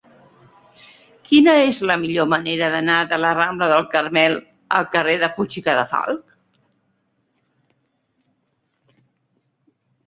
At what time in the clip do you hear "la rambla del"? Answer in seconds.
3.25-3.85